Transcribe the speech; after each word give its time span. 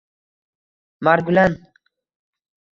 Margulan 1.05 1.53